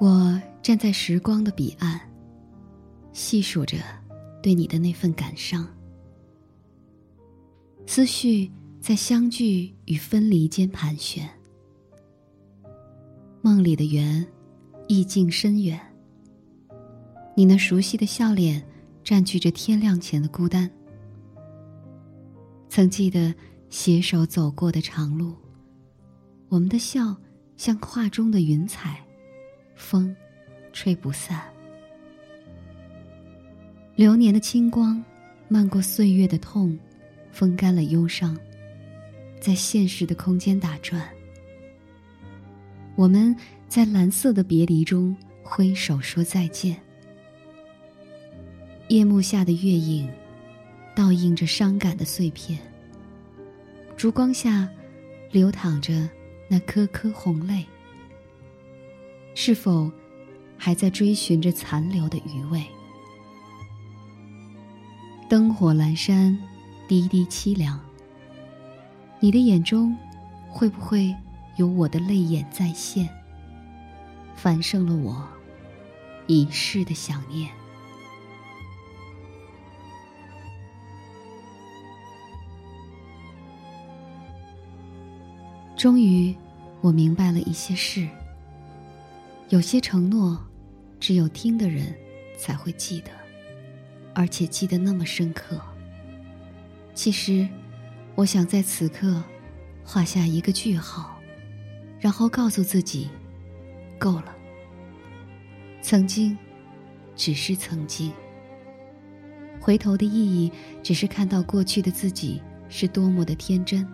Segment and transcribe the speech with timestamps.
[0.00, 2.00] 我站在时光的彼岸，
[3.12, 3.78] 细数着
[4.40, 5.66] 对你的那份感伤，
[7.84, 8.48] 思绪
[8.80, 11.28] 在相聚与分离间盘旋。
[13.42, 14.24] 梦里的缘，
[14.86, 15.80] 意境深远。
[17.34, 18.64] 你那熟悉的笑脸，
[19.02, 20.70] 占据着天亮前的孤单。
[22.68, 23.34] 曾记得
[23.68, 25.34] 携手走过的长路，
[26.48, 27.16] 我们的笑
[27.56, 29.04] 像画中的云彩，
[29.78, 30.14] 风
[30.72, 31.40] 吹不散。
[33.94, 35.02] 流年的清光，
[35.46, 36.78] 漫过岁月的痛，
[37.32, 38.36] 风干了忧伤，
[39.40, 41.08] 在现实的空间打转。
[42.96, 43.34] 我们
[43.68, 46.76] 在蓝色的别离中挥手说再见。
[48.88, 50.10] 夜幕下的月影，
[50.94, 52.58] 倒映着伤感的碎片。
[53.96, 54.68] 烛光下，
[55.30, 56.08] 流淌着
[56.48, 57.64] 那颗颗红泪。
[59.40, 59.88] 是否
[60.56, 62.60] 还在追寻着残留的余味？
[65.28, 66.36] 灯火阑珊，
[66.88, 67.78] 滴滴凄凉。
[69.20, 69.96] 你的眼中，
[70.50, 71.14] 会不会？
[71.54, 73.08] 有我的泪眼再现，
[74.34, 75.24] 反胜了我
[76.26, 77.48] 一世的想念。
[85.76, 86.34] 终于，
[86.80, 88.08] 我明白了一些事。
[89.48, 90.38] 有些承诺，
[91.00, 91.94] 只有听的人
[92.36, 93.10] 才会记得，
[94.14, 95.60] 而且记得那么深刻。
[96.94, 97.48] 其实，
[98.14, 99.22] 我想在此刻
[99.82, 101.14] 画下一个句号。
[102.00, 103.08] 然后告诉自己，
[103.98, 104.32] 够了。
[105.82, 106.38] 曾经，
[107.16, 108.12] 只是曾经。
[109.58, 113.84] 回头的意义，只是看到过去的自己是多么的天真。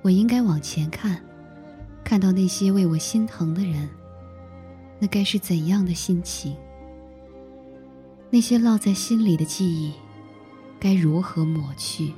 [0.00, 1.22] 我应该往前看，
[2.02, 3.86] 看到那些为我心疼的人，
[5.04, 6.56] 那该是怎样的心情？
[8.30, 9.92] 那些烙在心里的记忆，
[10.80, 12.10] 该如何抹去？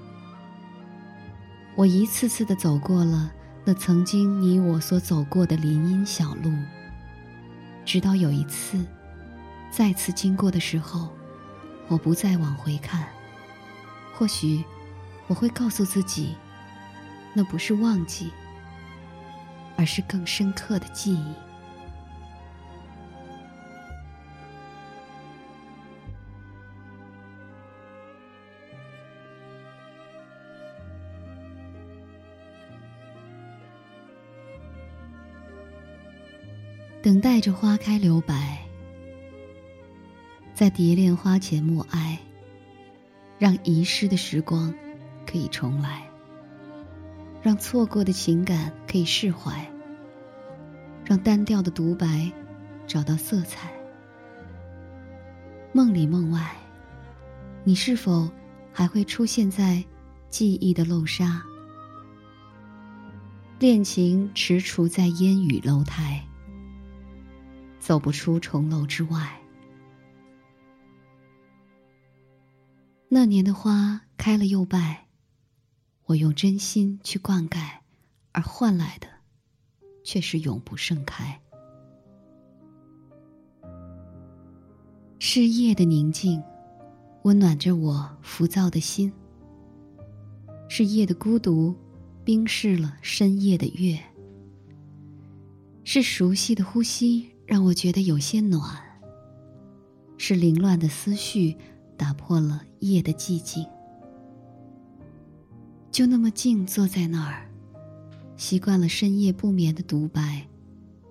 [1.74, 3.32] 我一次次的走过了。
[3.64, 6.52] 那曾经你我所走过的林荫小路，
[7.84, 8.86] 直到有一次，
[9.68, 11.08] 再次经过的时候，
[11.88, 13.08] 我不再往回看。
[14.14, 14.62] 或许，
[15.26, 16.36] 我会告诉自己，
[17.34, 18.30] 那不是忘记，
[19.76, 21.34] 而是更深刻的记忆。
[37.16, 38.58] 等待着花开留白，
[40.52, 42.18] 在蝶恋花前默哀，
[43.38, 44.74] 让遗失的时光
[45.26, 46.06] 可以重来，
[47.40, 49.66] 让错过的情感可以释怀，
[51.06, 52.30] 让单调的独白
[52.86, 53.72] 找到色彩。
[55.72, 56.54] 梦里梦外，
[57.64, 58.28] 你是否
[58.74, 59.82] 还会出现在
[60.28, 61.42] 记忆的漏沙？
[63.58, 66.22] 恋情踟蹰在烟雨楼台。
[67.86, 69.40] 走不出重楼之外。
[73.08, 75.06] 那年的花开了又败，
[76.06, 77.60] 我用真心去灌溉，
[78.32, 79.06] 而换来的，
[80.02, 81.40] 却是永不盛开。
[85.20, 86.42] 是夜的宁静，
[87.22, 89.12] 温暖着我浮躁的心。
[90.68, 91.72] 是夜的孤独，
[92.24, 93.96] 冰释了深夜的月。
[95.84, 97.30] 是熟悉的呼吸。
[97.46, 98.82] 让我觉得有些暖。
[100.18, 101.56] 是凌乱的思绪
[101.96, 103.66] 打破了夜的寂静，
[105.92, 107.48] 就那么静坐在那儿，
[108.36, 110.46] 习惯了深夜不眠的独白，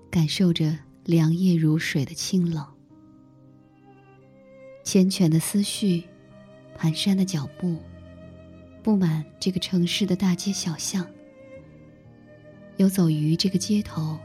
[0.10, 2.66] 感受着凉夜如水的清冷。
[4.84, 6.04] 缱绻的思绪，
[6.78, 7.78] 蹒跚的脚步，
[8.84, 11.06] 布满这个城市的大街小巷。
[12.78, 14.18] 游走于这个街头，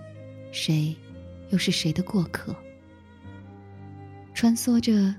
[0.53, 0.97] 谁？
[1.51, 2.55] 又是谁的过客？
[4.35, 5.15] 穿梭着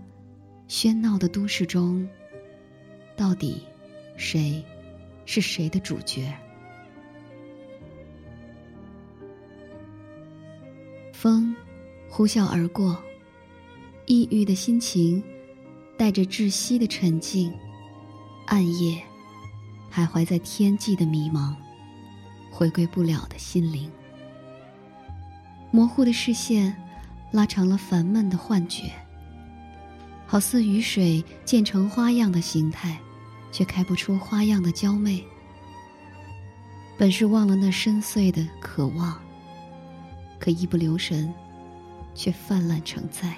[0.68, 2.08] 喧闹的都市中，
[3.16, 3.62] 到底
[4.18, 4.64] 谁
[5.26, 6.34] 是谁的主角？
[11.14, 11.56] 风
[12.10, 12.98] 呼啸而过，
[14.08, 15.22] 抑郁的心情
[15.98, 17.54] 带着窒息的沉静，
[18.48, 19.00] 暗夜
[19.94, 21.54] 徘徊在天际的迷茫，
[22.50, 23.92] 回归不了的心灵。
[25.72, 26.76] 模糊的视线，
[27.32, 28.92] 拉长了烦闷的幻觉。
[30.28, 32.98] 好似雨水渐成花样的形态，
[33.52, 35.24] 却开不出花样的娇媚。
[36.98, 39.20] 本是忘了那深邃的渴望，
[40.40, 41.34] 可一不留神，
[42.14, 43.36] 却泛滥成灾。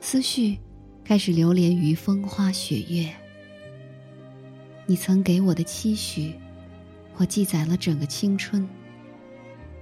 [0.00, 0.58] 思绪
[1.02, 3.10] 开始流连于风花雪月。
[4.86, 6.34] 你曾给我的期许，
[7.16, 8.68] 我记载了整个青春，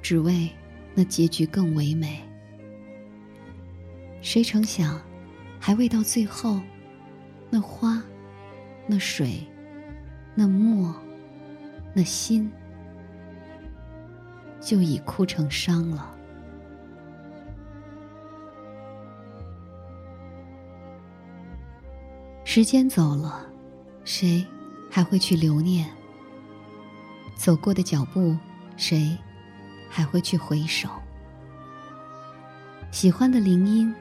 [0.03, 0.51] 只为
[0.95, 2.21] 那结局更唯美。
[4.21, 5.01] 谁成想，
[5.59, 6.61] 还未到最后，
[7.49, 8.03] 那花，
[8.87, 9.47] 那水，
[10.35, 10.95] 那墨，
[11.95, 12.51] 那心，
[14.61, 16.15] 就已枯成伤了。
[22.45, 23.47] 时间走了，
[24.05, 24.45] 谁
[24.91, 25.89] 还会去留念？
[27.35, 28.37] 走过的脚步，
[28.77, 29.17] 谁
[29.95, 30.89] 还会去回首？
[32.91, 33.95] 喜欢的铃音，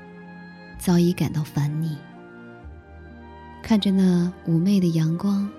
[0.80, 1.98] 早已感到烦腻。
[3.62, 5.50] 看着那妩媚的阳光，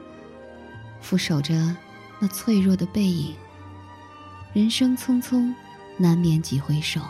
[1.03, 1.77] 俯首着
[2.19, 3.35] 那脆弱的背影。
[4.55, 5.55] 人生匆匆，
[5.99, 7.03] 难免几回首。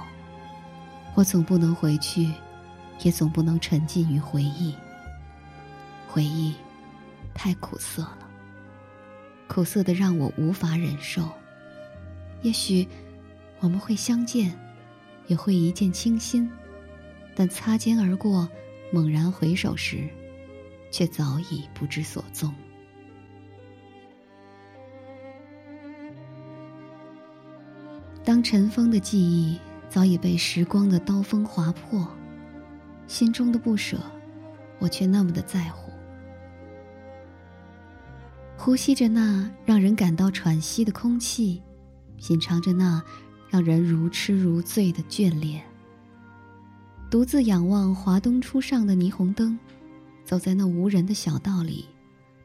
[1.15, 2.29] 我总不能回去，
[3.03, 4.75] 也总不能沉浸于回忆。
[6.09, 6.57] 回忆，
[7.35, 8.19] 太苦涩了，
[9.47, 11.29] 苦涩的让我无法忍受。
[12.43, 12.89] 也许
[13.63, 14.53] 我们会相见，
[15.29, 16.51] 也会一见倾心，
[17.33, 18.49] 但擦肩而过，
[18.93, 20.09] 猛然回首时，
[20.91, 22.53] 却早已不知所踪。
[28.25, 32.05] 当尘封的记忆早已被时光的刀锋划破，
[33.07, 33.97] 心中的不舍，
[34.81, 35.93] 我却那么的在乎。
[38.57, 41.63] 呼吸着那让人感到喘息的空气，
[42.17, 43.03] 品尝着那
[43.53, 45.63] 让人如痴如醉的眷恋。
[47.11, 49.59] 独自仰望华东初上的霓虹灯，
[50.25, 51.85] 走在那无人的小道里，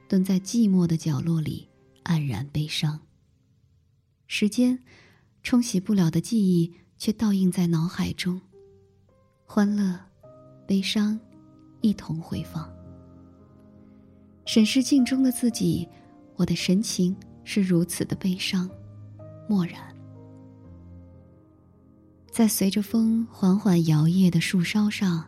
[0.09, 1.65] 蹲在寂寞的角落里，
[2.03, 2.99] 黯然悲伤。
[4.27, 4.77] 时间
[5.43, 8.41] 冲洗不了的记忆，却倒映在脑海中，
[9.45, 9.97] 欢乐、
[10.67, 11.17] 悲伤，
[11.79, 12.69] 一同回放。
[14.45, 15.87] 审视镜中的自己。
[16.35, 18.69] 我的神情是如此的悲伤、
[19.49, 19.81] 漠然，
[22.37, 25.27] 在随着风缓缓摇曳的树梢上，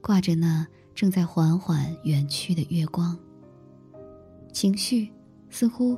[0.00, 3.14] 挂着那正在缓缓远去的月光。
[4.50, 5.12] 情绪
[5.50, 5.94] 似乎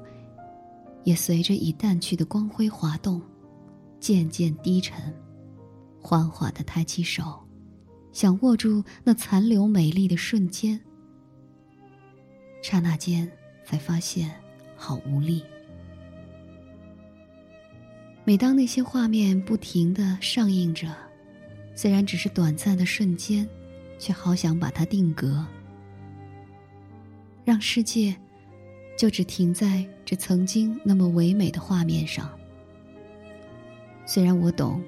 [1.04, 3.22] 也随着已淡去的光辉滑动，
[4.00, 5.14] 渐渐低沉，
[6.00, 7.38] 缓缓的抬起手，
[8.10, 10.80] 想握住那残留美丽的瞬间。
[12.60, 13.30] 刹那间。
[13.64, 14.28] 才发现，
[14.74, 15.44] 好无力。
[18.24, 20.88] 每当那些画面不停的上映着，
[21.74, 23.48] 虽然只是短暂的瞬间，
[23.98, 25.44] 却好想把它定格，
[27.44, 28.14] 让世界
[28.96, 32.30] 就只停在这曾经那么唯美的画面上。
[34.06, 34.82] 虽然我懂，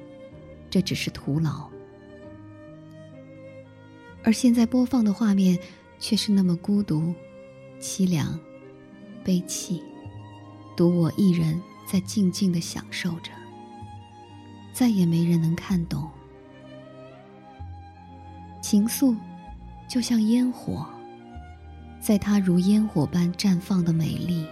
[0.70, 1.69] 这只是徒劳，
[4.23, 5.58] 而现在播放的画面
[5.99, 7.12] 却是那么孤独、
[7.81, 8.38] 凄凉。
[9.25, 9.81] 悲泣，
[10.76, 11.61] 独我一人
[11.92, 13.30] 在静静的享受着，
[14.72, 16.10] 再也没人能看懂。
[18.62, 19.14] 情愫，
[19.86, 20.86] 就像烟火，
[22.00, 24.46] 在它如烟火般绽放的美丽，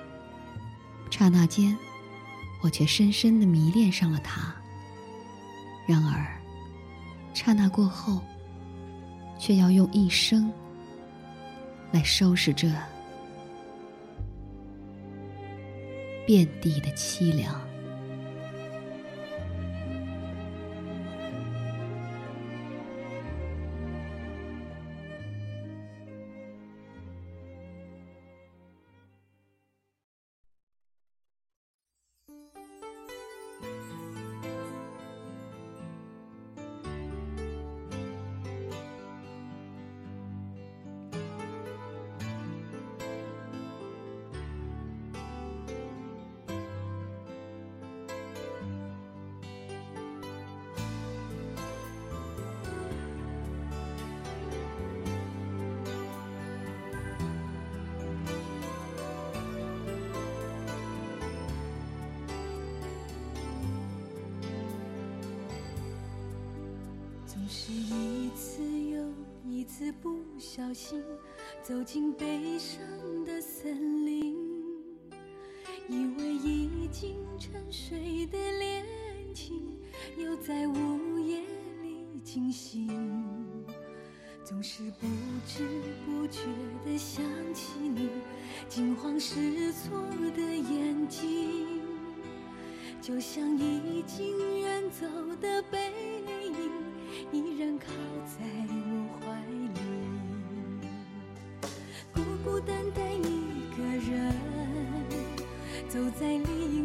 [1.10, 1.74] 刹那间，
[2.60, 4.54] 我却深深的迷恋上了它。
[5.86, 6.38] 然而，
[7.32, 8.20] 刹那过后，
[9.38, 10.52] 却要用一生
[11.90, 12.70] 来收拾这。
[16.30, 17.69] 遍地的凄凉。
[67.62, 69.04] 是一次又
[69.44, 71.04] 一次不小心
[71.62, 72.80] 走进悲伤
[73.22, 74.34] 的森林，
[75.86, 78.82] 以为已经沉睡的恋
[79.34, 79.76] 情
[80.16, 81.42] 又在午夜
[81.82, 82.88] 里惊醒，
[84.42, 85.06] 总是不
[85.46, 85.68] 知
[86.06, 86.40] 不觉
[86.82, 88.08] 地想起你
[88.70, 90.00] 惊慌失措
[90.34, 91.82] 的眼睛，
[93.02, 95.06] 就像已经远走
[95.42, 96.09] 的背影。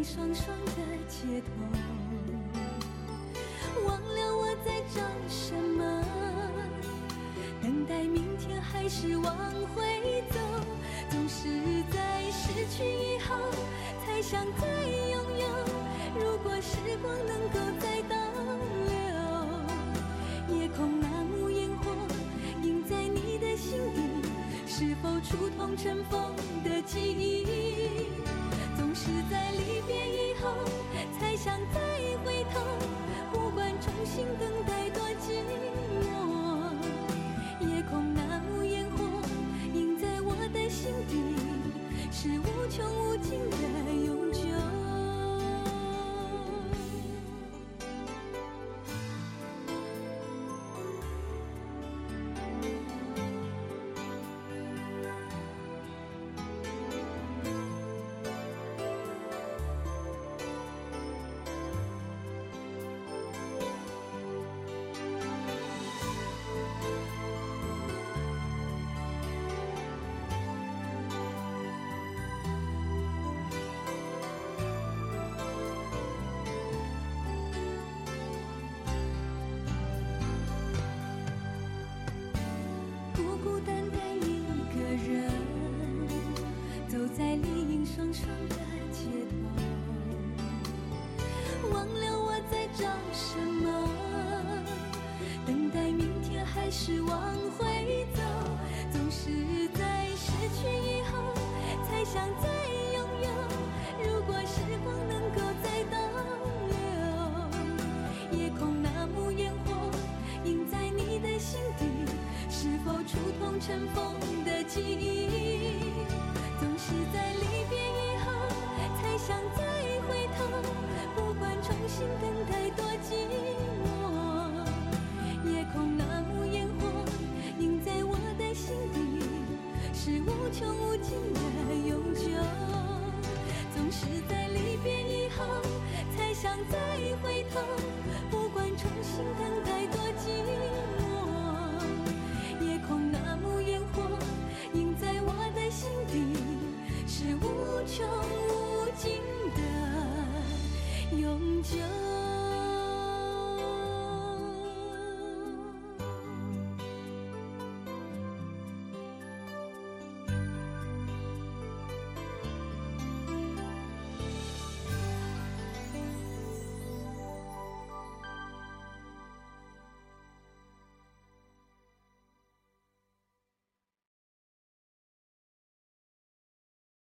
[0.06, 0.72] 双双的
[1.08, 2.15] 街头，